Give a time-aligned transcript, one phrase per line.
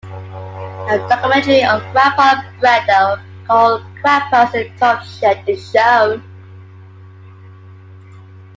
[0.89, 6.23] A documentary on "Grandpa Bredo", called "Grandpa's in the Tuff Shed", is shown.